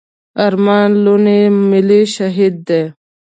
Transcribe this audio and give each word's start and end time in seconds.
ارمان 0.45 0.89
لوڼي 1.03 1.39
ملي 1.69 2.01
شهيد 2.15 2.55
دی. 2.67 2.81